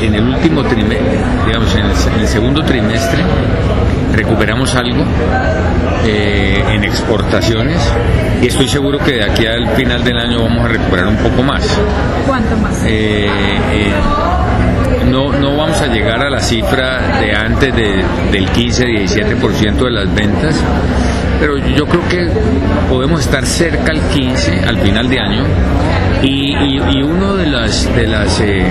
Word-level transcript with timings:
En 0.00 0.14
el 0.14 0.28
último 0.28 0.62
trimestre, 0.64 1.18
digamos, 1.46 1.74
en 1.76 2.20
el, 2.20 2.28
segundo 2.28 2.62
trimestre, 2.62 3.22
recuperamos 4.12 4.74
algo 4.74 5.04
eh, 6.04 6.62
en 6.68 6.84
exportaciones 6.84 7.80
y 8.42 8.48
estoy 8.48 8.68
seguro 8.68 8.98
que 8.98 9.12
de 9.12 9.24
aquí 9.24 9.46
al 9.46 9.68
final 9.76 10.04
del 10.04 10.18
año 10.18 10.42
vamos 10.42 10.64
a 10.64 10.68
recuperar 10.68 11.06
un 11.06 11.16
poco 11.16 11.42
más. 11.42 11.66
¿Cuánto 12.26 12.56
más? 12.56 12.84
Eh, 12.84 13.26
eh, 13.26 13.92
no, 15.10 15.32
no 15.32 15.56
vamos 15.56 15.80
a 15.80 15.86
llegar 15.86 16.20
a 16.22 16.28
la 16.28 16.40
cifra 16.40 17.20
de 17.20 17.34
antes 17.34 17.74
del 17.74 18.48
15-17% 18.50 19.84
de 19.84 19.90
las 19.90 20.14
ventas, 20.14 20.56
pero 21.40 21.56
yo 21.58 21.86
creo 21.86 22.08
que 22.08 22.28
podemos 22.88 23.20
estar 23.20 23.46
cerca 23.46 23.92
al 23.92 24.00
15 24.08 24.64
al 24.66 24.78
final 24.78 25.08
de 25.08 25.20
año 25.20 25.44
y, 26.22 26.56
y, 26.56 27.02
uno 27.02 27.36
de 27.36 27.46
las 27.46 27.94
de 27.94 28.06
las 28.06 28.40
eh, 28.40 28.64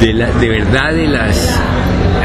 de, 0.00 0.12
la, 0.12 0.26
de 0.30 0.48
verdad 0.48 0.92
de 0.92 1.06
las 1.08 1.58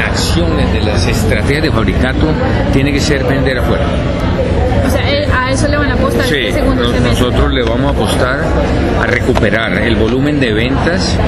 acciones, 0.06 0.72
de 0.72 0.80
las 0.80 1.06
estrategias 1.06 1.62
de 1.62 1.70
fabricato 1.70 2.26
tiene 2.72 2.92
que 2.92 3.00
ser 3.00 3.24
vender 3.24 3.58
afuera. 3.58 3.84
O 4.86 4.90
sea, 4.90 5.02
a 5.02 5.50
eso 5.50 5.68
le 5.68 5.76
van 5.76 5.90
a 5.90 5.94
apostar. 5.94 6.26
Sí, 6.26 6.36
este 6.38 6.60
segundo 6.60 6.92
nosotros 7.00 7.52
le 7.52 7.62
vamos 7.62 7.86
a 7.86 7.90
apostar 7.90 8.40
a 9.00 9.06
recuperar 9.06 9.78
el 9.78 9.96
volumen 9.96 10.38
de 10.40 10.52
ventas 10.52 11.18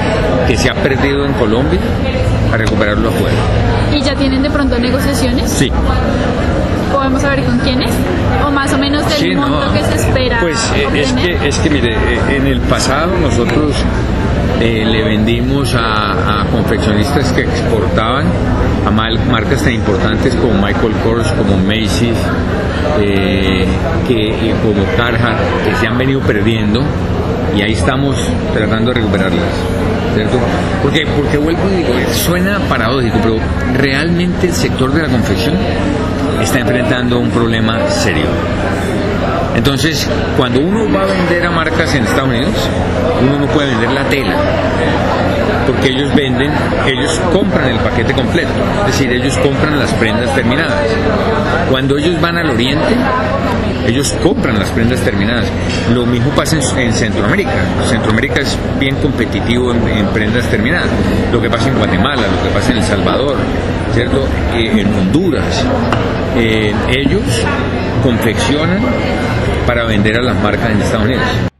que 0.47 0.55
se 0.57 0.69
ha 0.69 0.73
perdido 0.75 1.25
en 1.25 1.33
Colombia, 1.33 1.79
a 2.53 2.57
recuperarlo 2.57 3.09
afuera. 3.09 3.35
¿Y 3.93 4.01
ya 4.01 4.15
tienen 4.15 4.41
de 4.43 4.49
pronto 4.49 4.77
negociaciones? 4.77 5.49
Sí. 5.49 5.71
¿Podemos 6.91 7.21
saber 7.21 7.43
con 7.43 7.57
quiénes? 7.59 7.91
¿O 8.45 8.51
más 8.51 8.73
o 8.73 8.77
menos 8.77 9.07
del 9.09 9.35
monto 9.35 9.73
que 9.73 9.83
se 9.83 9.95
espera? 9.95 10.39
Pues 10.39 10.57
eh, 10.75 10.87
es, 11.01 11.11
que, 11.13 11.47
es 11.47 11.57
que, 11.59 11.69
mire, 11.69 11.93
eh, 11.93 12.37
en 12.37 12.47
el 12.47 12.61
pasado 12.61 13.17
nosotros 13.17 13.75
eh, 14.59 14.85
le 14.85 15.03
vendimos 15.03 15.75
a, 15.75 16.45
confeccionistas 16.51 17.31
que 17.33 17.41
exportaban 17.41 18.25
a 18.85 18.91
marcas 18.91 19.63
tan 19.63 19.73
importantes 19.73 20.33
como 20.35 20.53
Michael 20.53 20.93
Kors, 21.03 21.31
como 21.33 21.57
Macy's, 21.57 22.17
que, 22.97 24.55
como 24.63 24.83
Carhartt, 24.95 25.39
que 25.65 25.75
se 25.75 25.87
han 25.87 25.97
venido 25.97 26.21
perdiendo 26.21 26.81
y 27.55 27.61
ahí 27.61 27.73
estamos 27.73 28.15
tratando 28.53 28.91
de 28.91 29.01
recuperarlas. 29.01 29.43
¿cierto? 30.15 30.37
Porque, 30.81 31.05
porque 31.05 31.37
vuelvo 31.37 31.61
y 31.71 31.83
digo, 31.83 31.93
suena 32.13 32.59
paradójico, 32.67 33.19
pero 33.21 33.37
realmente 33.75 34.47
el 34.47 34.53
sector 34.53 34.91
de 34.91 35.03
la 35.03 35.09
confección 35.09 35.55
está 36.41 36.59
enfrentando 36.59 37.19
un 37.19 37.29
problema 37.29 37.87
serio. 37.89 38.25
Entonces, 39.57 40.07
cuando 40.37 40.59
uno 40.59 40.85
va 40.93 41.01
a 41.01 41.05
vender 41.07 41.43
a 41.45 41.49
marcas 41.49 41.93
en 41.95 42.03
Estados 42.03 42.29
Unidos, 42.29 42.53
uno 43.21 43.39
no 43.39 43.47
puede 43.47 43.71
vender 43.71 43.91
la 43.91 44.03
tela, 44.03 44.35
porque 45.65 45.89
ellos 45.89 46.13
venden, 46.13 46.51
ellos 46.85 47.19
compran 47.33 47.67
el 47.67 47.79
paquete 47.79 48.13
completo, 48.13 48.51
es 48.81 48.85
decir, 48.85 49.11
ellos 49.11 49.35
compran 49.39 49.79
las 49.79 49.91
prendas 49.93 50.33
terminadas. 50.35 50.75
Cuando 51.71 51.97
ellos 51.97 52.21
van 52.21 52.37
al 52.37 52.51
oriente, 52.51 52.95
ellos 53.87 54.13
compran 54.21 54.59
las 54.59 54.69
prendas 54.69 54.99
terminadas. 54.99 55.47
Lo 55.93 56.05
mismo 56.05 56.29
pasa 56.31 56.57
en, 56.77 56.93
Centroamérica. 56.93 57.51
Centroamérica 57.89 58.41
es 58.41 58.57
bien 58.79 58.95
competitivo 58.97 59.71
en, 59.71 60.07
prendas 60.07 60.49
terminadas. 60.49 60.89
Lo 61.31 61.41
que 61.41 61.49
pasa 61.49 61.69
en 61.69 61.77
Guatemala, 61.77 62.23
lo 62.27 62.43
que 62.43 62.53
pasa 62.53 62.71
en 62.71 62.77
El 62.77 62.83
Salvador, 62.83 63.37
¿cierto? 63.93 64.27
Eh, 64.53 64.81
en 64.81 64.93
Honduras. 64.93 65.65
Eh, 66.35 66.73
ellos 66.89 67.23
confeccionan 68.03 68.79
para 69.65 69.85
vender 69.85 70.17
a 70.17 70.21
las 70.21 70.35
marcas 70.41 70.69
en 70.69 70.81
Estados 70.81 71.05
Unidos. 71.05 71.56